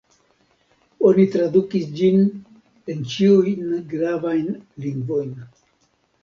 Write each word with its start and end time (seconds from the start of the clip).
Oni 1.09 1.25
tradukis 1.35 1.85
ĝin 1.99 2.17
en 2.95 3.05
ĉiujn 3.13 3.69
gravajn 3.93 4.49
lingvojn. 4.87 5.31